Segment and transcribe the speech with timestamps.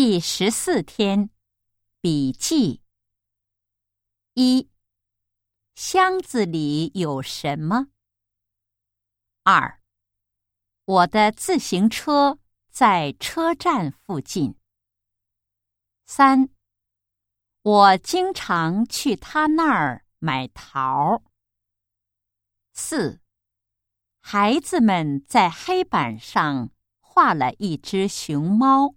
[0.00, 1.28] 第十四天
[2.00, 2.84] 笔记。
[4.34, 4.70] 一
[5.74, 7.88] 箱子里有什么？
[9.42, 9.80] 二
[10.84, 12.38] 我的自行车
[12.70, 14.54] 在车站附近。
[16.06, 16.48] 三
[17.62, 21.24] 我经常去他那儿买桃
[22.72, 23.20] 四
[24.20, 26.70] 孩子们在黑板上
[27.00, 28.94] 画了一只熊猫。